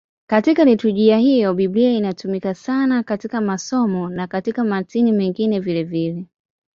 [0.27, 6.25] Katika liturujia hiyo Biblia inatumika sana katika masomo na katika matini mengine vilevile.